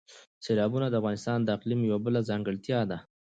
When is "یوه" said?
1.89-1.99